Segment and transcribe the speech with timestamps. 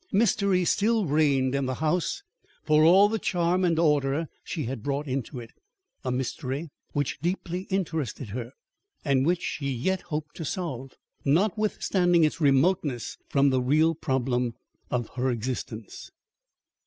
[0.11, 2.23] Mystery still reigned in the house
[2.63, 5.51] for all the charm and order she had brought into it;
[6.03, 8.51] a mystery which deeply interested her,
[9.05, 14.55] and which she yet hoped to solve, notwithstanding its remoteness from the real problem
[14.89, 16.09] of her existence.